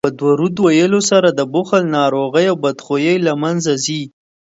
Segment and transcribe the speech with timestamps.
[0.07, 4.01] په درود ویلو سره د بخل ناروغي او بدخويي له منځه ځي